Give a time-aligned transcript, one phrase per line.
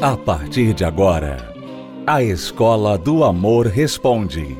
[0.00, 1.52] A partir de agora,
[2.06, 4.56] a Escola do Amor Responde.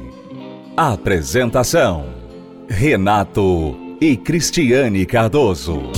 [0.76, 2.12] Apresentação:
[2.69, 5.92] Renato e Cristiane Cardoso.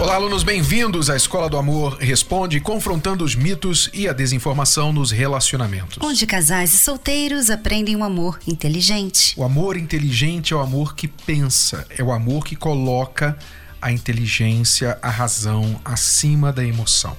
[0.00, 5.10] Olá, alunos, bem-vindos à Escola do Amor Responde, confrontando os mitos e a desinformação nos
[5.10, 5.98] relacionamentos.
[6.00, 9.34] Onde casais e solteiros aprendem um amor inteligente.
[9.36, 13.36] O amor inteligente é o amor que pensa, é o amor que coloca
[13.80, 17.16] a inteligência, a razão acima da emoção.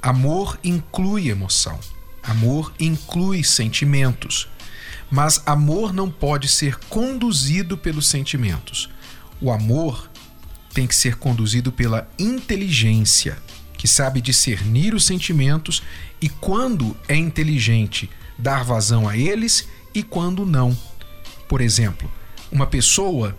[0.00, 1.78] Amor inclui emoção.
[2.22, 4.48] Amor inclui sentimentos.
[5.10, 8.88] Mas amor não pode ser conduzido pelos sentimentos.
[9.40, 10.10] O amor
[10.74, 13.38] tem que ser conduzido pela inteligência,
[13.76, 15.82] que sabe discernir os sentimentos
[16.20, 20.76] e quando é inteligente dar vazão a eles e quando não.
[21.48, 22.10] Por exemplo,
[22.52, 23.36] uma pessoa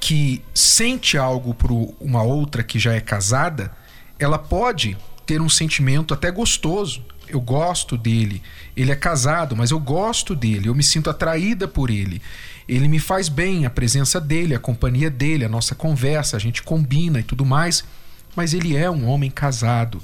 [0.00, 3.72] que sente algo por uma outra que já é casada,
[4.18, 4.96] ela pode
[5.26, 7.04] ter um sentimento até gostoso.
[7.28, 8.42] Eu gosto dele.
[8.76, 10.68] Ele é casado, mas eu gosto dele.
[10.68, 12.22] Eu me sinto atraída por ele.
[12.66, 16.62] Ele me faz bem, a presença dele, a companhia dele, a nossa conversa, a gente
[16.62, 17.84] combina e tudo mais.
[18.34, 20.02] Mas ele é um homem casado.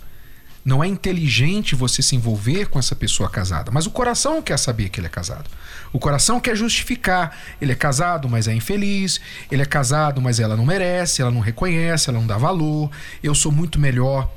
[0.65, 4.89] Não é inteligente você se envolver com essa pessoa casada, mas o coração quer saber
[4.89, 5.51] que ele é casado.
[5.93, 7.37] O coração quer justificar.
[7.61, 9.21] Ele é casado, mas é infeliz.
[9.51, 12.91] Ele é casado, mas ela não merece, ela não reconhece, ela não dá valor.
[13.23, 14.31] Eu sou muito melhor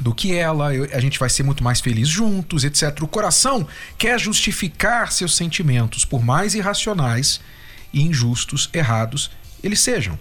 [0.00, 3.02] do que ela, eu, a gente vai ser muito mais feliz juntos, etc.
[3.02, 7.40] O coração quer justificar seus sentimentos, por mais irracionais
[7.92, 9.30] e injustos, errados
[9.62, 10.18] eles sejam.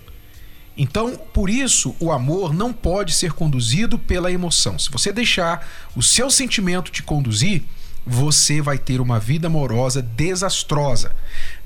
[0.77, 4.77] Então, por isso, o amor não pode ser conduzido pela emoção.
[4.77, 7.63] Se você deixar o seu sentimento te conduzir,
[8.05, 11.15] você vai ter uma vida amorosa desastrosa.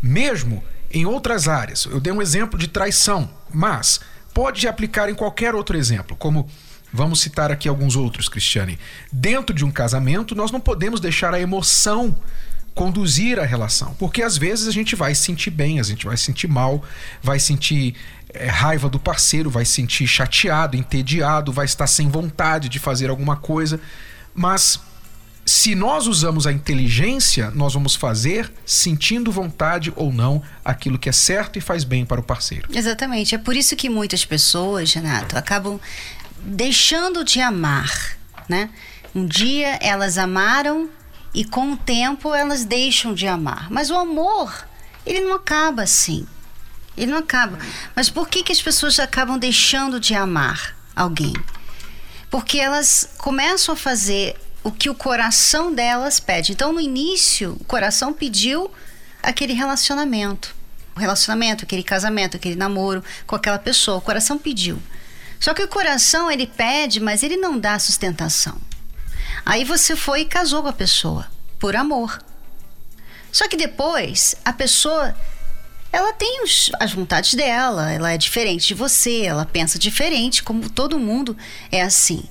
[0.01, 1.85] Mesmo em outras áreas.
[1.85, 3.99] Eu dei um exemplo de traição, mas
[4.33, 6.47] pode aplicar em qualquer outro exemplo, como
[6.93, 8.77] vamos citar aqui alguns outros, Cristiane.
[9.11, 12.17] Dentro de um casamento, nós não podemos deixar a emoção
[12.73, 16.47] conduzir a relação, porque às vezes a gente vai sentir bem, a gente vai sentir
[16.47, 16.81] mal,
[17.21, 17.95] vai sentir
[18.33, 23.35] é, raiva do parceiro, vai sentir chateado, entediado, vai estar sem vontade de fazer alguma
[23.35, 23.79] coisa.
[24.33, 24.79] Mas
[25.45, 31.11] se nós usamos a inteligência, nós vamos fazer sentindo vontade ou não aquilo que é
[31.11, 32.69] certo e faz bem para o parceiro.
[32.73, 33.35] Exatamente.
[33.35, 35.79] É por isso que muitas pessoas, Renato, acabam
[36.43, 38.17] deixando de amar,
[38.47, 38.69] né?
[39.13, 40.89] Um dia elas amaram
[41.33, 43.69] e com o tempo elas deixam de amar.
[43.69, 44.67] Mas o amor,
[45.05, 46.25] ele não acaba assim.
[46.97, 47.57] Ele não acaba.
[47.95, 51.33] Mas por que, que as pessoas acabam deixando de amar alguém?
[52.29, 56.51] Porque elas começam a fazer o que o coração delas pede.
[56.51, 58.71] Então, no início, o coração pediu
[59.21, 60.55] aquele relacionamento.
[60.95, 63.97] O relacionamento, aquele casamento, aquele namoro com aquela pessoa.
[63.97, 64.81] O coração pediu.
[65.39, 68.61] Só que o coração, ele pede, mas ele não dá sustentação.
[69.45, 72.21] Aí você foi e casou com a pessoa, por amor.
[73.31, 75.15] Só que depois, a pessoa
[75.91, 80.69] ela tem os, as vontades dela, ela é diferente de você, ela pensa diferente, como
[80.69, 81.35] todo mundo
[81.71, 82.23] é assim.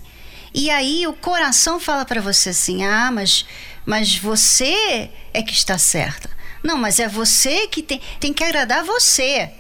[0.55, 3.45] E aí o coração fala para você assim: "Ah, mas
[3.85, 6.31] mas você é que está certa".
[6.63, 9.51] Não, mas é você que tem, tem que agradar você.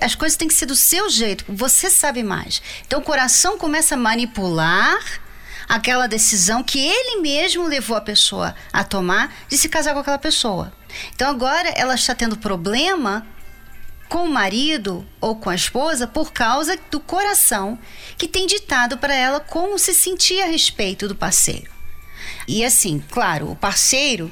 [0.00, 2.62] As coisas têm que ser do seu jeito, você sabe mais.
[2.86, 4.98] Então o coração começa a manipular
[5.68, 10.18] aquela decisão que ele mesmo levou a pessoa a tomar de se casar com aquela
[10.18, 10.72] pessoa.
[11.14, 13.26] Então agora ela está tendo problema
[14.12, 17.78] com o marido ou com a esposa por causa do coração
[18.18, 21.70] que tem ditado para ela como se sentir a respeito do parceiro.
[22.46, 24.30] E assim, claro, o parceiro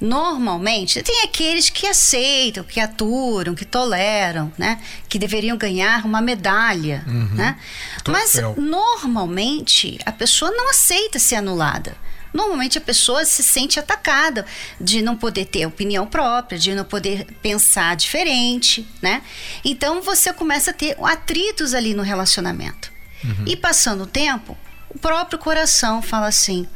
[0.00, 4.80] normalmente tem aqueles que aceitam, que aturam, que toleram, né?
[5.08, 7.36] Que deveriam ganhar uma medalha, uhum.
[7.36, 7.56] né?
[8.04, 11.96] Mas normalmente a pessoa não aceita ser anulada.
[12.32, 14.44] Normalmente a pessoa se sente atacada
[14.80, 19.22] de não poder ter opinião própria, de não poder pensar diferente, né?
[19.64, 22.92] Então você começa a ter atritos ali no relacionamento.
[23.24, 23.44] Uhum.
[23.46, 24.56] E passando o tempo,
[24.88, 26.66] o próprio coração fala assim: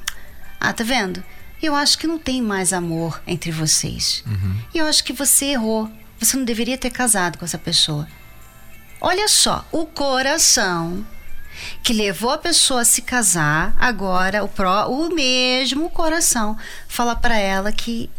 [0.59, 1.23] Ah, tá vendo?
[1.63, 4.25] Eu acho que não tem mais amor entre vocês.
[4.27, 4.57] Uhum.
[4.75, 5.91] Eu acho que você errou.
[6.19, 8.09] Você não deveria ter casado com essa pessoa.
[9.01, 11.05] Olha só, o coração
[11.83, 16.57] que levou a pessoa a se casar, agora o, pró, o mesmo coração
[16.89, 18.11] fala para ela que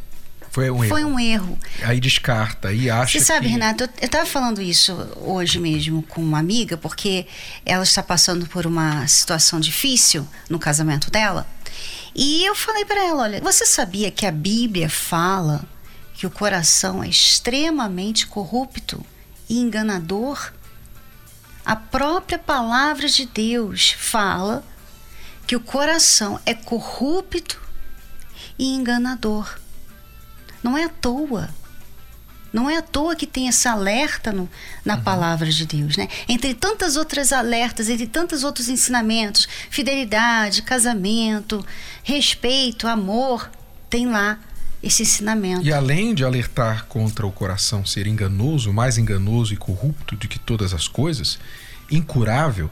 [0.54, 1.10] foi um, foi erro.
[1.10, 1.60] um erro.
[1.82, 3.54] Aí descarta e acha Você sabe, que...
[3.54, 7.26] Renato, eu, estava falando isso hoje mesmo com uma amiga, porque
[7.66, 11.48] ela está passando por uma situação difícil no casamento dela.
[12.16, 15.66] E eu falei para ela, olha, você sabia que a Bíblia fala
[16.14, 19.04] que o coração é extremamente corrupto
[19.50, 20.54] e enganador?
[21.66, 24.64] A própria palavra de Deus fala
[25.48, 27.62] que o coração é corrupto
[28.58, 29.58] e enganador.
[30.62, 31.50] Não é à toa.
[32.52, 34.48] Não é à toa que tem esse alerta no,
[34.86, 35.04] na uhum.
[35.04, 36.08] palavra de Deus, né?
[36.28, 41.66] Entre tantas outras alertas, entre tantos outros ensinamentos, fidelidade, casamento,
[42.04, 43.50] respeito, amor,
[43.90, 44.38] tem lá
[44.84, 45.66] esse ensinamento.
[45.66, 50.38] E além de alertar contra o coração ser enganoso, mais enganoso e corrupto do que
[50.38, 51.40] todas as coisas,
[51.90, 52.70] incurável,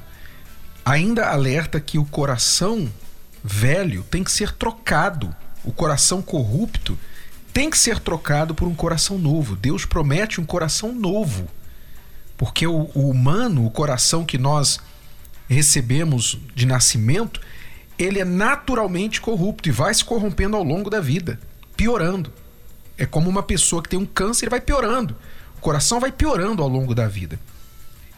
[0.84, 2.92] ainda alerta que o coração
[3.42, 5.34] velho tem que ser trocado.
[5.64, 7.00] O coração corrupto
[7.54, 9.56] tem que ser trocado por um coração novo.
[9.56, 11.48] Deus promete um coração novo.
[12.36, 14.80] Porque o, o humano, o coração que nós
[15.48, 17.40] recebemos de nascimento,
[17.98, 21.40] ele é naturalmente corrupto e vai se corrompendo ao longo da vida,
[21.82, 22.32] piorando.
[22.96, 25.16] É como uma pessoa que tem um câncer, vai piorando.
[25.58, 27.40] O coração vai piorando ao longo da vida.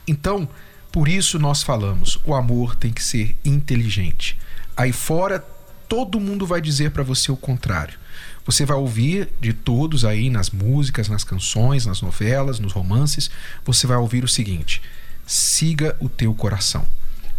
[0.06, 0.50] Então,
[0.92, 4.38] por isso nós falamos, o amor tem que ser inteligente.
[4.75, 5.39] Aí fora
[5.88, 7.98] todo mundo vai dizer para você o contrário.
[8.45, 13.31] Você vai ouvir de todos aí nas músicas, nas canções, nas novelas, nos romances,
[13.63, 14.81] você vai ouvir o seguinte:
[15.25, 16.86] siga o teu coração.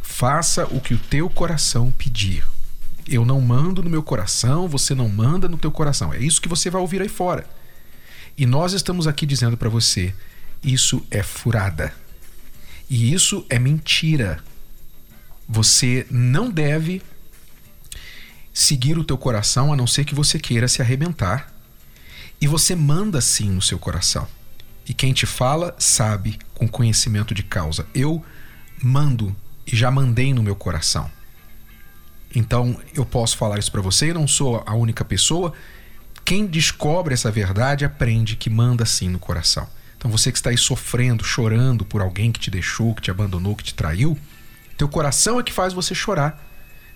[0.00, 2.53] Faça o que o teu coração pedir.
[3.06, 6.12] Eu não mando no meu coração, você não manda no teu coração.
[6.12, 7.48] É isso que você vai ouvir aí fora.
[8.36, 10.14] E nós estamos aqui dizendo para você:
[10.62, 11.94] isso é furada.
[12.88, 14.42] E isso é mentira.
[15.48, 17.02] Você não deve
[18.52, 21.52] seguir o teu coração a não ser que você queira se arrebentar.
[22.40, 24.26] E você manda sim no seu coração.
[24.86, 27.86] E quem te fala sabe com conhecimento de causa.
[27.94, 28.24] Eu
[28.82, 29.34] mando
[29.66, 31.10] e já mandei no meu coração.
[32.34, 35.52] Então eu posso falar isso para você, eu não sou a única pessoa.
[36.24, 39.68] Quem descobre essa verdade aprende que manda sim no coração.
[39.96, 43.54] Então você que está aí sofrendo, chorando por alguém que te deixou, que te abandonou,
[43.54, 44.18] que te traiu,
[44.76, 46.42] teu coração é que faz você chorar.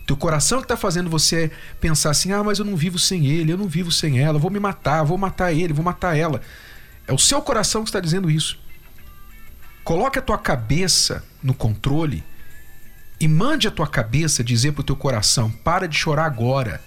[0.06, 1.50] Teu coração que está fazendo você
[1.80, 4.50] pensar assim: ah, mas eu não vivo sem ele, eu não vivo sem ela, vou
[4.50, 6.40] me matar, vou matar ele, vou matar ela.
[7.06, 8.58] É o seu coração que está dizendo isso.
[9.84, 12.24] Coloque a tua cabeça no controle
[13.20, 16.82] e mande a tua cabeça dizer para o teu coração: para de chorar agora.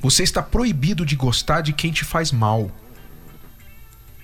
[0.00, 2.70] Você está proibido de gostar de quem te faz mal.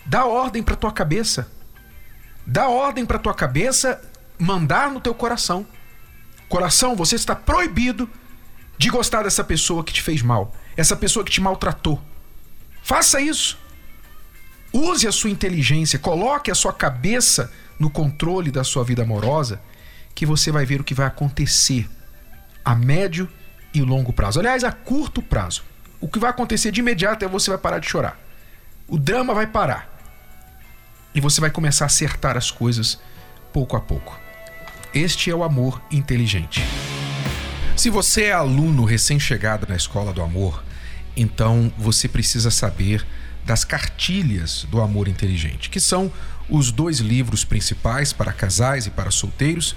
[0.05, 1.51] Dá ordem para tua cabeça.
[2.47, 4.01] Dá ordem para tua cabeça
[4.39, 5.67] mandar no teu coração.
[6.49, 8.09] Coração, você está proibido
[8.79, 12.01] de gostar dessa pessoa que te fez mal, essa pessoa que te maltratou.
[12.83, 13.59] Faça isso.
[14.73, 19.61] Use a sua inteligência, coloque a sua cabeça no controle da sua vida amorosa,
[20.19, 21.89] que você vai ver o que vai acontecer
[22.65, 23.29] a médio
[23.73, 24.41] e longo prazo.
[24.41, 25.63] Aliás, a curto prazo.
[26.01, 28.19] O que vai acontecer de imediato é você vai parar de chorar.
[28.89, 29.89] O drama vai parar.
[31.15, 32.99] E você vai começar a acertar as coisas
[33.53, 34.19] pouco a pouco.
[34.93, 36.65] Este é o amor inteligente.
[37.77, 40.65] Se você é aluno recém-chegado na escola do amor,
[41.17, 43.07] então você precisa saber
[43.45, 46.13] das cartilhas do amor inteligente, que são
[46.51, 49.77] os dois livros principais para casais e para solteiros,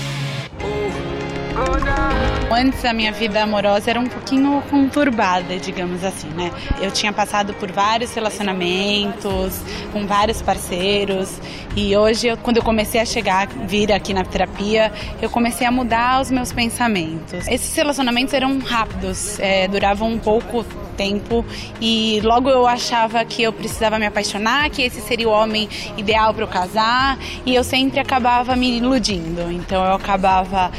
[2.53, 6.51] Antes a minha vida amorosa era um pouquinho conturbada, digamos assim, né?
[6.81, 9.61] Eu tinha passado por vários relacionamentos,
[9.93, 11.39] com vários parceiros,
[11.77, 14.91] e hoje, quando eu comecei a chegar, vir aqui na terapia,
[15.21, 17.47] eu comecei a mudar os meus pensamentos.
[17.47, 20.65] Esses relacionamentos eram rápidos, é, duravam um pouco
[20.97, 21.45] tempo
[21.79, 26.33] e logo eu achava que eu precisava me apaixonar, que esse seria o homem ideal
[26.33, 29.49] para eu casar e eu sempre acabava me iludindo.
[29.51, 30.69] Então eu acabava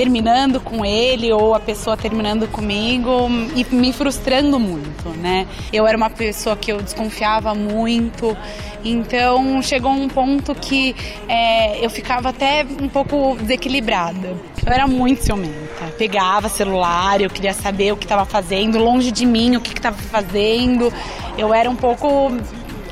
[0.00, 5.46] terminando com ele ou a pessoa terminando comigo e me frustrando muito, né?
[5.70, 8.34] Eu era uma pessoa que eu desconfiava muito,
[8.82, 10.96] então chegou um ponto que
[11.28, 14.28] é, eu ficava até um pouco desequilibrada.
[14.66, 15.92] Eu era muito ciumenta.
[15.98, 19.98] Pegava celular, eu queria saber o que estava fazendo, longe de mim o que estava
[19.98, 20.90] fazendo.
[21.36, 22.32] Eu era um pouco,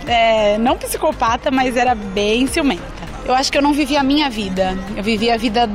[0.06, 2.97] é, não psicopata, mas era bem ciumenta.
[3.28, 4.75] Eu acho que eu não vivia a minha vida.
[4.97, 5.70] Eu vivia a vida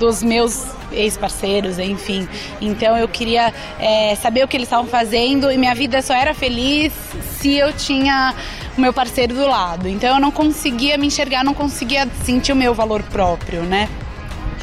[0.00, 2.28] dos meus ex-parceiros, enfim.
[2.60, 6.34] Então eu queria é, saber o que eles estavam fazendo e minha vida só era
[6.34, 6.92] feliz
[7.38, 8.34] se eu tinha
[8.76, 9.88] o meu parceiro do lado.
[9.88, 13.88] Então eu não conseguia me enxergar, não conseguia sentir o meu valor próprio, né?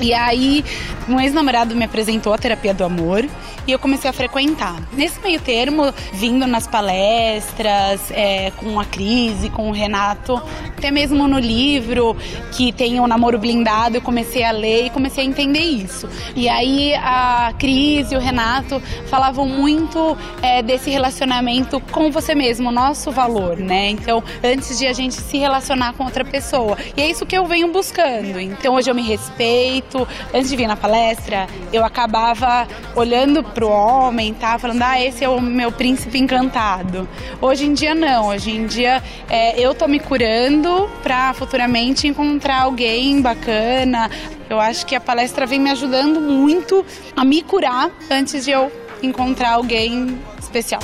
[0.02, 0.64] E aí,
[1.08, 3.26] um ex-namorado me apresentou a terapia do amor
[3.70, 4.82] e eu comecei a frequentar.
[4.94, 10.42] Nesse meio termo, vindo nas palestras, é, com a Cris e com o Renato,
[10.76, 12.18] até mesmo no livro
[12.52, 16.10] que tem o Namoro Blindado, eu comecei a ler e comecei a entender isso.
[16.36, 22.72] E aí a Cris e o Renato falavam muito é, desse relacionamento com você mesmo,
[22.72, 23.90] nosso valor, né?
[23.90, 26.76] Então, antes de a gente se relacionar com outra pessoa.
[26.98, 28.40] E é isso que eu venho buscando.
[28.40, 30.08] Então, hoje eu me respeito.
[30.34, 34.58] Antes de vir na palestra, eu acabava olhando pro homem, tá?
[34.58, 37.06] Falando, ah, esse é o meu príncipe encantado.
[37.42, 42.62] Hoje em dia não, hoje em dia é, eu tô me curando para futuramente encontrar
[42.62, 44.10] alguém bacana.
[44.50, 46.86] Eu acho que a palestra vem me ajudando muito
[47.18, 48.72] a me curar antes de eu
[49.04, 50.82] encontrar alguém especial.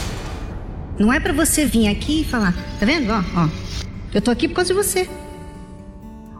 [1.00, 3.10] Não é para você vir aqui e falar, tá vendo?
[3.10, 3.48] Ó, ó,
[4.14, 5.10] eu tô aqui por causa de você.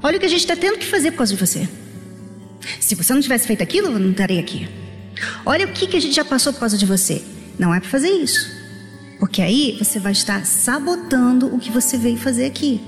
[0.04, 1.66] Olha o que a gente tá tendo que fazer por causa de você.
[2.82, 4.68] Se você não tivesse feito aquilo, eu não estaria aqui.
[5.46, 7.24] Olha o que, que a gente já passou por causa de você.
[7.58, 8.50] Não é para fazer isso.
[9.20, 12.82] Porque aí você vai estar sabotando o que você veio fazer aqui.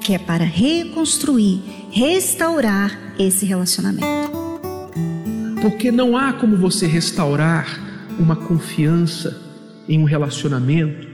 [0.00, 4.06] Que é para reconstruir, restaurar esse relacionamento.
[5.60, 7.80] Porque não há como você restaurar
[8.18, 9.40] uma confiança
[9.88, 11.06] em um relacionamento.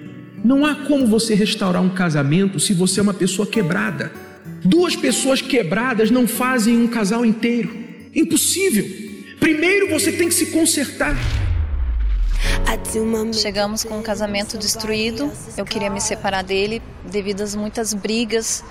[0.44, 4.12] Não há como você restaurar um casamento se você é uma pessoa quebrada.
[4.64, 7.74] Duas pessoas quebradas não fazem um casal inteiro.
[8.14, 9.01] Impossível.
[9.42, 11.16] Primeiro você tem que se consertar.
[13.32, 15.32] Chegamos com um casamento destruído.
[15.56, 16.80] Eu queria me separar dele
[17.10, 18.62] devido às muitas brigas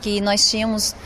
[0.00, 0.96] que nós tínhamos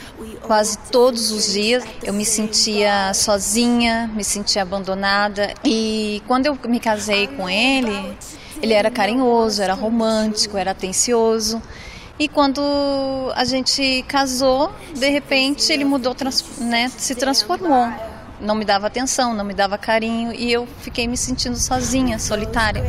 [0.40, 1.84] quase todos os dias.
[2.02, 5.52] Eu me sentia sozinha, me sentia abandonada.
[5.62, 8.16] E quando eu me casei com ele,
[8.62, 11.60] ele era carinhoso, era romântico, era atencioso.
[12.18, 12.62] E quando
[13.36, 16.16] a gente casou, de repente ele mudou,
[16.58, 21.16] né, se transformou não me dava atenção, não me dava carinho e eu fiquei me
[21.16, 22.84] sentindo sozinha, solitária.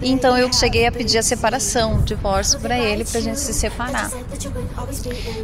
[0.00, 3.52] Então eu cheguei a pedir a separação, o divórcio para ele, para a gente se
[3.52, 4.10] separar.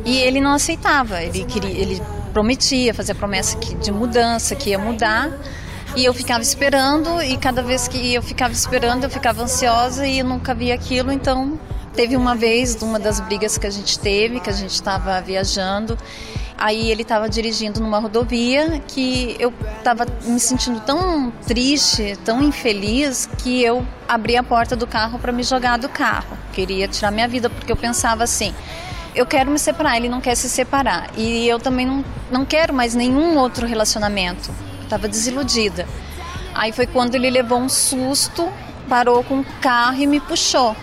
[0.04, 4.78] E ele não aceitava, ele queria, ele prometia fazer a promessa de mudança, que ia
[4.78, 5.30] mudar.
[5.96, 10.18] E eu ficava esperando, e cada vez que eu ficava esperando, eu ficava ansiosa e
[10.18, 11.10] eu nunca via aquilo.
[11.10, 11.58] Então,
[11.94, 15.98] teve uma vez, uma das brigas que a gente teve, que a gente estava viajando,
[16.58, 23.30] Aí ele estava dirigindo numa rodovia que eu estava me sentindo tão triste, tão infeliz,
[23.38, 26.36] que eu abri a porta do carro para me jogar do carro.
[26.52, 28.52] Queria tirar minha vida, porque eu pensava assim:
[29.14, 31.10] eu quero me separar, ele não quer se separar.
[31.16, 34.50] E eu também não, não quero mais nenhum outro relacionamento.
[34.82, 35.86] Estava desiludida.
[36.54, 38.48] Aí foi quando ele levou um susto,
[38.88, 40.74] parou com o carro e me puxou.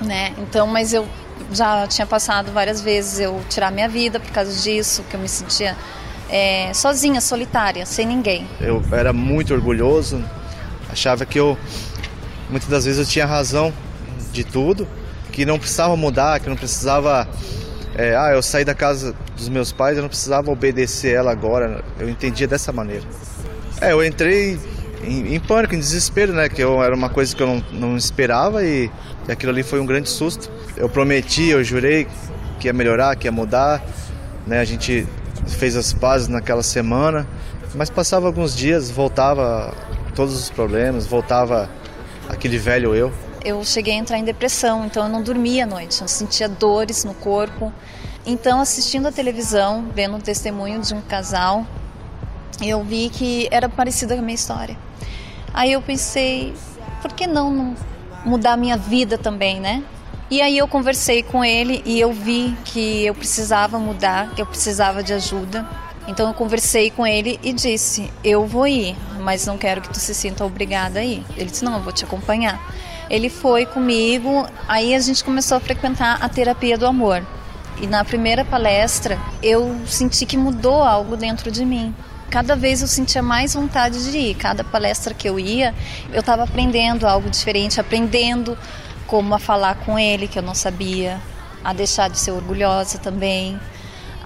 [0.00, 0.32] Né?
[0.38, 1.08] Então, mas eu
[1.52, 5.28] já tinha passado várias vezes eu tirar minha vida por causa disso, que eu me
[5.28, 5.76] sentia
[6.28, 8.46] é, sozinha, solitária, sem ninguém.
[8.60, 10.22] Eu era muito orgulhoso,
[10.90, 11.56] achava que eu
[12.50, 13.72] muitas das vezes eu tinha razão
[14.32, 14.86] de tudo,
[15.32, 17.28] que não precisava mudar, que não precisava
[17.98, 21.82] é, ah, eu saí da casa dos meus pais, eu não precisava obedecer ela agora.
[21.98, 23.04] Eu entendia dessa maneira.
[23.80, 24.56] É, eu entrei
[25.02, 26.48] em, em, pânico, em desespero, né?
[26.48, 28.90] Que eu, era uma coisa que eu não, não esperava e,
[29.28, 30.50] e aquilo ali foi um grande susto.
[30.76, 32.06] Eu prometi, eu jurei
[32.58, 33.82] que ia melhorar, que ia mudar,
[34.46, 34.60] né?
[34.60, 35.06] A gente
[35.46, 37.26] fez as pazes naquela semana,
[37.74, 39.74] mas passava alguns dias, voltava
[40.14, 41.70] todos os problemas, voltava
[42.28, 43.12] aquele velho eu.
[43.44, 47.04] Eu cheguei a entrar em depressão, então eu não dormia à noite, eu sentia dores
[47.04, 47.72] no corpo.
[48.26, 51.64] Então, assistindo a televisão, vendo um testemunho de um casal,
[52.60, 54.76] eu vi que era parecida com a minha história.
[55.52, 56.54] Aí eu pensei,
[57.00, 57.74] por que não
[58.24, 59.82] mudar a minha vida também, né?
[60.30, 64.46] E aí eu conversei com ele e eu vi que eu precisava mudar, que eu
[64.46, 65.66] precisava de ajuda.
[66.06, 69.98] Então eu conversei com ele e disse: Eu vou ir, mas não quero que tu
[69.98, 71.24] se sinta obrigada a ir.
[71.34, 72.60] Ele disse: Não, eu vou te acompanhar.
[73.08, 77.26] Ele foi comigo, aí a gente começou a frequentar a terapia do amor.
[77.80, 81.94] E na primeira palestra eu senti que mudou algo dentro de mim.
[82.30, 84.34] Cada vez eu sentia mais vontade de ir.
[84.34, 85.74] Cada palestra que eu ia,
[86.12, 88.56] eu estava aprendendo algo diferente, aprendendo
[89.06, 91.20] como a falar com ele, que eu não sabia,
[91.64, 93.58] a deixar de ser orgulhosa também,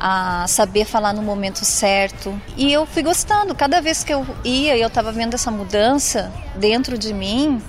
[0.01, 2.39] a saber falar no momento certo.
[2.57, 3.55] E eu fui gostando.
[3.55, 7.63] Cada vez que eu ia e eu estava vendo essa mudança dentro de mim,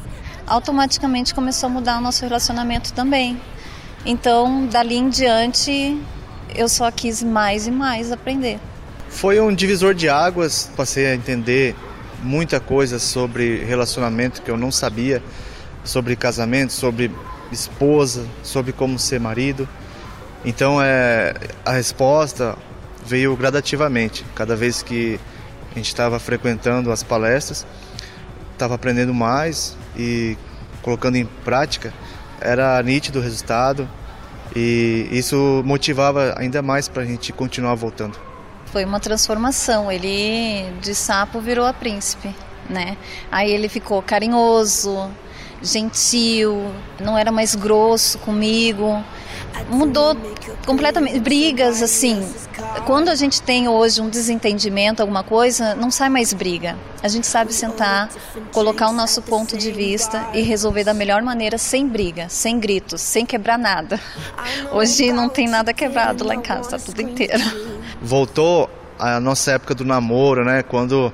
[0.47, 3.39] automaticamente começou a mudar o nosso relacionamento também.
[4.03, 5.95] Então, dali em diante,
[6.55, 8.59] eu só quis mais e mais aprender.
[9.13, 11.75] Foi um divisor de águas, passei a entender
[12.21, 15.23] muita coisa sobre relacionamento que eu não sabia,
[15.81, 17.09] sobre casamento, sobre
[17.49, 19.69] esposa, sobre como ser marido.
[20.43, 22.57] Então é, a resposta
[23.05, 24.25] veio gradativamente.
[24.35, 25.17] Cada vez que
[25.71, 27.65] a gente estava frequentando as palestras,
[28.51, 30.35] estava aprendendo mais e
[30.81, 31.93] colocando em prática,
[32.41, 33.87] era nítido o resultado
[34.53, 38.32] e isso motivava ainda mais para a gente continuar voltando.
[38.73, 39.91] Foi uma transformação.
[39.91, 42.35] Ele de sapo virou a príncipe,
[42.67, 42.97] né?
[43.31, 45.11] Aí ele ficou carinhoso,
[45.61, 49.03] gentil, não era mais grosso comigo.
[49.69, 50.17] Mudou
[50.65, 51.19] completamente.
[51.19, 52.27] Brigas, assim.
[52.87, 56.75] Quando a gente tem hoje um desentendimento, alguma coisa, não sai mais briga.
[57.03, 58.09] A gente sabe sentar,
[58.51, 63.01] colocar o nosso ponto de vista e resolver da melhor maneira, sem briga, sem gritos,
[63.01, 63.99] sem quebrar nada.
[64.71, 67.72] Hoje não tem nada quebrado lá em casa, tá tudo inteiro.
[68.03, 68.69] Voltou
[68.99, 70.61] a nossa época do namoro, né?
[70.61, 71.11] Quando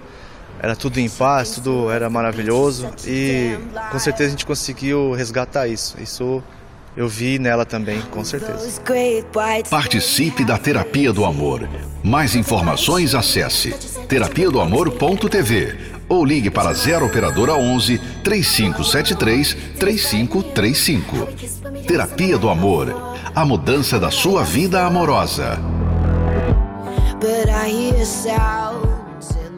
[0.62, 3.58] era tudo em paz, tudo era maravilhoso e
[3.92, 5.96] com certeza a gente conseguiu resgatar isso.
[6.02, 6.44] Isso
[6.98, 8.82] eu vi nela também, com certeza.
[9.70, 11.68] Participe da Terapia do Amor.
[12.04, 13.72] Mais informações acesse
[14.08, 15.78] terapia do amor.tv
[16.10, 21.30] ou ligue para 0 operadora 11 3573 3535.
[21.88, 23.16] Terapia do Amor.
[23.34, 25.79] A mudança da sua vida amorosa.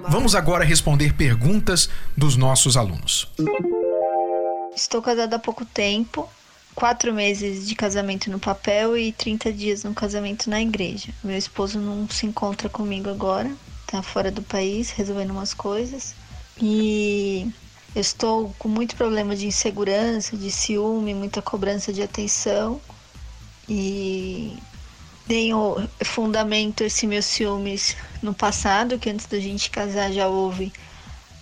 [0.10, 1.88] Vamos agora responder perguntas
[2.18, 3.32] dos nossos alunos.
[4.76, 6.28] Estou casada há pouco tempo,
[6.74, 11.10] quatro meses de casamento no papel e 30 dias no casamento na igreja.
[11.24, 16.16] Meu esposo não se encontra comigo agora, está fora do país resolvendo umas coisas.
[16.60, 17.48] E
[17.94, 22.82] eu estou com muito problema de insegurança, de ciúme, muita cobrança de atenção.
[23.70, 24.58] E
[25.32, 30.74] tenho fundamento esse meus ciúmes no passado, que antes da gente casar já houve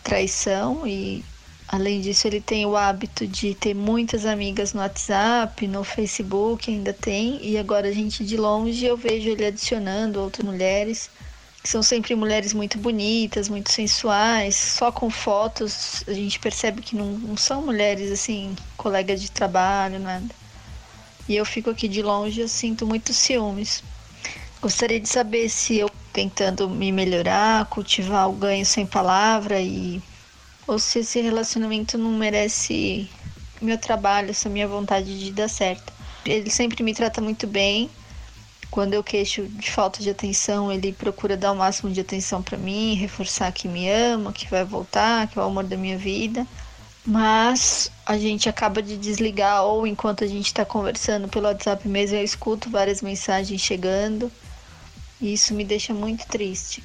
[0.04, 1.26] traição e
[1.68, 6.94] além disso ele tem o hábito de ter muitas amigas no WhatsApp, no Facebook ainda
[6.94, 11.10] tem e agora a gente de longe eu vejo ele adicionando outras mulheres
[11.64, 16.96] que são sempre mulheres muito bonitas, muito sensuais, só com fotos a gente percebe que
[16.96, 20.39] não, não são mulheres assim, colegas de trabalho, nada.
[21.30, 23.84] E eu fico aqui de longe, eu sinto muitos ciúmes.
[24.60, 30.02] Gostaria de saber se eu tentando me melhorar, cultivar o ganho sem palavra e
[30.66, 33.08] ou se esse relacionamento não merece
[33.62, 35.94] meu trabalho, essa minha vontade de dar certo.
[36.26, 37.92] Ele sempre me trata muito bem.
[38.72, 42.58] Quando eu queixo de falta de atenção, ele procura dar o máximo de atenção para
[42.58, 46.46] mim, reforçar que me ama, que vai voltar, que é o amor da minha vida
[47.06, 52.18] mas a gente acaba de desligar ou enquanto a gente está conversando pelo WhatsApp mesmo
[52.18, 54.32] eu escuto várias mensagens chegando
[55.22, 56.84] e isso me deixa muito triste.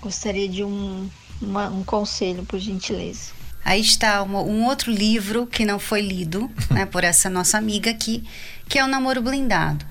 [0.00, 1.08] Gostaria de um,
[1.40, 3.30] uma, um conselho, por gentileza.
[3.64, 7.90] Aí está um, um outro livro que não foi lido né, por essa nossa amiga
[7.90, 8.24] aqui,
[8.68, 9.84] que é o Namoro Blindado.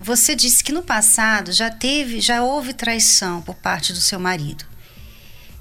[0.00, 4.64] Você disse que no passado já teve, já houve traição por parte do seu marido.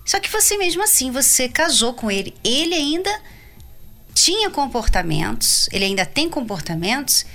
[0.03, 2.33] Só que você mesmo assim, você casou com ele.
[2.43, 3.21] Ele ainda
[4.13, 7.25] tinha comportamentos, ele ainda tem comportamentos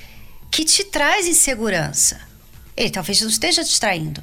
[0.50, 2.20] que te traz insegurança.
[2.76, 4.22] Ele talvez não esteja distraindo,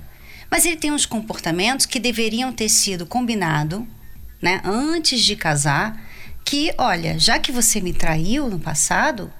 [0.49, 3.87] mas ele tem uns comportamentos que deveriam ter sido combinado,
[4.41, 5.99] né, antes de casar,
[6.45, 9.31] que, olha, já que você me traiu no passado,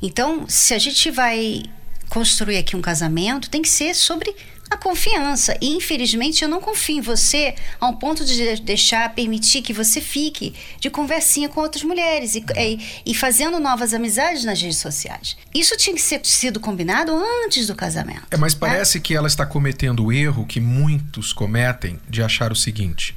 [0.00, 1.62] então se a gente vai
[2.08, 4.34] construir aqui um casamento, tem que ser sobre
[4.72, 5.56] a confiança.
[5.60, 10.00] E infelizmente eu não confio em você a um ponto de deixar, permitir que você
[10.00, 15.36] fique de conversinha com outras mulheres e, e, e fazendo novas amizades nas redes sociais.
[15.54, 17.12] Isso tinha que ser sido combinado
[17.44, 18.26] antes do casamento.
[18.30, 18.60] É, mas né?
[18.60, 19.04] parece né?
[19.04, 23.14] que ela está cometendo o erro que muitos cometem de achar o seguinte: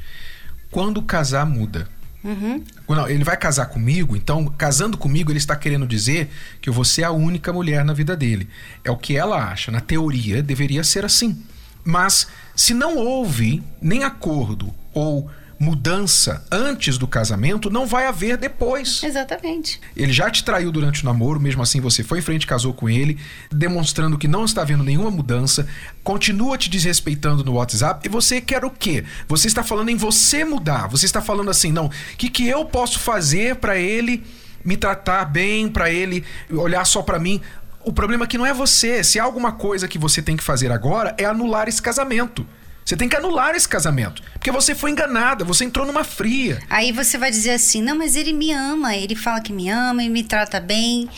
[0.70, 1.88] quando casar, muda.
[2.26, 2.64] Uhum.
[2.90, 6.84] Não, ele vai casar comigo, então, casando comigo, ele está querendo dizer que eu vou
[6.84, 8.50] ser a única mulher na vida dele.
[8.84, 9.72] É o que ela acha.
[9.72, 11.40] Na teoria, deveria ser assim.
[11.84, 19.02] Mas se não houve nem acordo ou mudança antes do casamento, não vai haver depois.
[19.04, 19.80] Exatamente.
[19.96, 22.74] Ele já te traiu durante o namoro, mesmo assim você foi em frente e casou
[22.74, 23.18] com ele,
[23.52, 25.68] demonstrando que não está havendo nenhuma mudança,
[26.04, 29.04] continua te desrespeitando no WhatsApp e você quer o quê?
[29.28, 32.66] Você está falando em você mudar, você está falando assim, não, o que, que eu
[32.66, 34.24] posso fazer para ele
[34.64, 37.42] me tratar bem, para ele olhar só para mim?
[37.84, 39.04] O problema aqui não é você.
[39.04, 42.46] Se há alguma coisa que você tem que fazer agora é anular esse casamento.
[42.86, 44.22] Você tem que anular esse casamento.
[44.34, 46.62] Porque você foi enganada, você entrou numa fria.
[46.70, 50.04] Aí você vai dizer assim: não, mas ele me ama, ele fala que me ama
[50.04, 51.10] e me trata bem,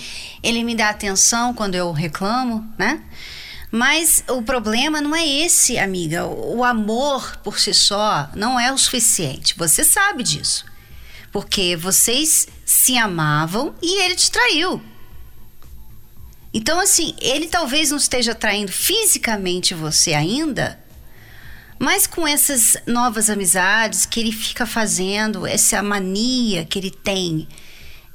[0.41, 3.01] ele me dá atenção quando eu reclamo, né?
[3.69, 6.25] Mas o problema não é esse, amiga.
[6.25, 9.53] O amor por si só não é o suficiente.
[9.57, 10.65] Você sabe disso.
[11.33, 14.81] Porque vocês se amavam e ele te traiu.
[16.53, 20.79] Então, assim, ele talvez não esteja traindo fisicamente você ainda,
[21.79, 27.47] mas com essas novas amizades que ele fica fazendo, essa mania que ele tem,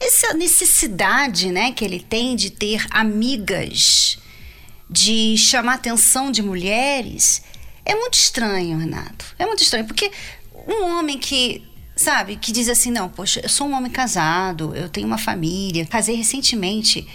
[0.00, 4.18] essa necessidade, né, que ele tem de ter amigas,
[4.90, 7.42] de chamar atenção de mulheres,
[7.84, 9.34] é muito estranho, Renato.
[9.38, 10.10] É muito estranho, porque
[10.66, 11.62] um homem que,
[11.96, 15.86] sabe, que diz assim: não, poxa, eu sou um homem casado, eu tenho uma família,
[15.86, 17.06] casei recentemente.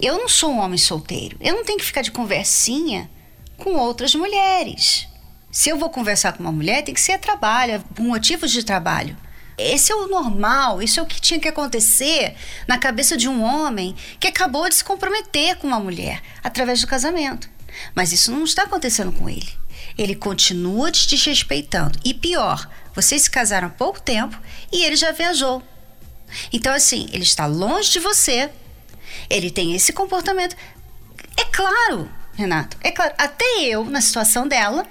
[0.00, 1.36] Eu não sou um homem solteiro.
[1.40, 3.10] Eu não tenho que ficar de conversinha
[3.56, 5.08] com outras mulheres.
[5.56, 9.16] Se eu vou conversar com uma mulher, tem que ser trabalho, por motivos de trabalho.
[9.56, 12.36] Esse é o normal, isso é o que tinha que acontecer
[12.68, 16.86] na cabeça de um homem que acabou de se comprometer com uma mulher através do
[16.86, 17.48] casamento.
[17.94, 19.48] Mas isso não está acontecendo com ele.
[19.96, 21.98] Ele continua te desrespeitando.
[22.04, 24.38] E pior, vocês se casaram há pouco tempo
[24.70, 25.62] e ele já viajou.
[26.52, 28.50] Então, assim, ele está longe de você,
[29.30, 30.54] ele tem esse comportamento.
[31.34, 34.86] É claro, Renato, é claro, até eu, na situação dela,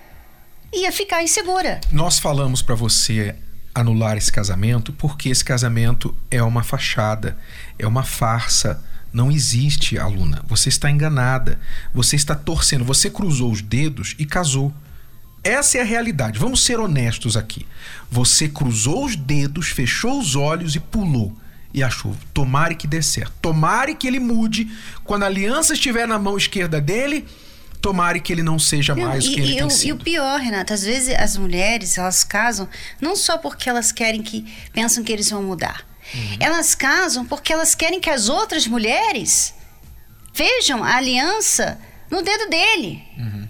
[0.73, 1.79] ia ficar insegura.
[1.91, 3.35] Nós falamos para você
[3.73, 7.37] anular esse casamento porque esse casamento é uma fachada,
[7.77, 8.83] é uma farsa.
[9.11, 10.43] Não existe, aluna.
[10.47, 11.59] Você está enganada.
[11.93, 12.83] Você está torcendo.
[12.83, 14.73] Você cruzou os dedos e casou.
[15.41, 16.39] Essa é a realidade.
[16.39, 17.65] Vamos ser honestos aqui.
[18.11, 21.33] Você cruzou os dedos, fechou os olhos e pulou.
[21.73, 23.33] E achou, tomare que dê certo.
[23.41, 24.69] Tomare que ele mude.
[25.03, 27.25] Quando a aliança estiver na mão esquerda dele,
[27.85, 29.89] tomare que ele não seja mais e, o que ele e, tem o, sido.
[29.89, 32.67] e o pior, Renata, às vezes as mulheres, elas casam
[32.99, 34.43] não só porque elas querem que
[34.73, 35.85] pensam que eles vão mudar.
[36.11, 36.37] Uhum.
[36.39, 39.53] Elas casam porque elas querem que as outras mulheres
[40.33, 43.03] vejam a aliança no dedo dele.
[43.19, 43.49] Uhum.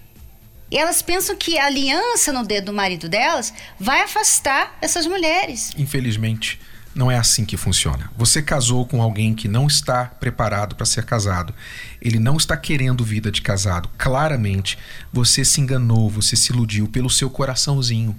[0.70, 5.72] E elas pensam que a aliança no dedo do marido delas vai afastar essas mulheres.
[5.78, 6.60] Infelizmente,
[6.96, 8.10] não é assim que funciona.
[8.16, 11.52] Você casou com alguém que não está preparado para ser casado.
[12.00, 13.90] Ele não está querendo vida de casado.
[13.98, 14.78] Claramente,
[15.12, 18.16] você se enganou, você se iludiu pelo seu coraçãozinho.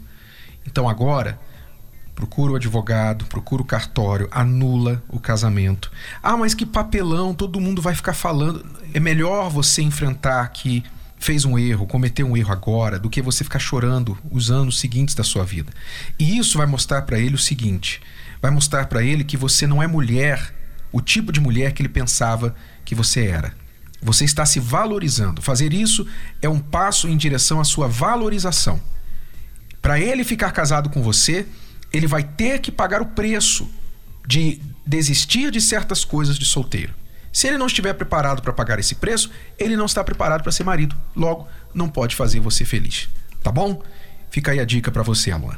[0.64, 1.40] Então agora,
[2.14, 5.92] procura o advogado, procura o cartório, anula o casamento.
[6.22, 8.64] Ah, mas que papelão, todo mundo vai ficar falando.
[8.94, 10.84] É melhor você enfrentar que
[11.20, 15.16] fez um erro, cometeu um erro agora, do que você ficar chorando os anos seguintes
[15.16, 15.74] da sua vida.
[16.20, 18.02] E isso vai mostrar para ele o seguinte:
[18.42, 20.54] vai mostrar para ele que você não é mulher,
[20.92, 23.54] o tipo de mulher que ele pensava que você era.
[24.02, 25.42] Você está se valorizando.
[25.42, 26.08] Fazer isso
[26.42, 28.80] é um passo em direção à sua valorização.
[29.82, 31.46] Para ele ficar casado com você,
[31.92, 33.70] ele vai ter que pagar o preço
[34.26, 36.94] de desistir de certas coisas de solteiro.
[37.32, 40.64] Se ele não estiver preparado para pagar esse preço, ele não está preparado para ser
[40.64, 40.96] marido.
[41.16, 43.10] Logo, não pode fazer você feliz.
[43.44, 43.82] Tá bom?
[44.30, 45.58] Fica aí a dica para você, amor.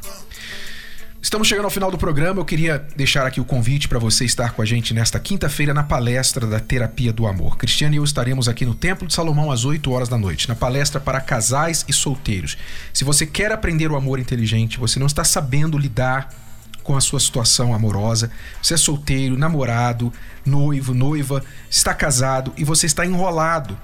[1.22, 2.40] Estamos chegando ao final do programa.
[2.40, 5.82] Eu queria deixar aqui o convite para você estar com a gente nesta quinta-feira na
[5.82, 7.58] palestra da Terapia do Amor.
[7.58, 10.54] Cristiane e eu estaremos aqui no Templo de Salomão às 8 horas da noite, na
[10.54, 12.56] palestra para casais e solteiros.
[12.90, 16.30] Se você quer aprender o amor inteligente, você não está sabendo lidar
[16.82, 18.30] com a sua situação amorosa,
[18.62, 20.10] você é solteiro, namorado,
[20.44, 23.78] noivo, noiva, está casado e você está enrolado.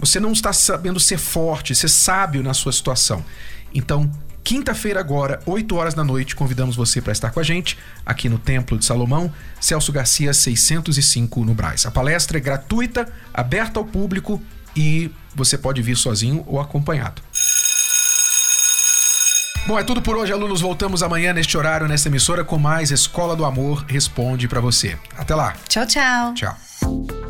[0.00, 3.24] Você não está sabendo ser forte, ser sábio na sua situação.
[3.72, 4.10] Então,
[4.42, 8.38] Quinta-feira agora, 8 horas da noite, convidamos você para estar com a gente aqui no
[8.38, 11.86] Templo de Salomão, Celso Garcia 605 no Braz.
[11.86, 14.42] A palestra é gratuita, aberta ao público
[14.74, 17.22] e você pode vir sozinho ou acompanhado.
[19.66, 20.60] Bom, é tudo por hoje, alunos.
[20.60, 24.98] Voltamos amanhã neste horário, nesta emissora, com mais Escola do Amor Responde para você.
[25.16, 25.54] Até lá.
[25.68, 26.34] Tchau, tchau.
[26.34, 27.29] Tchau.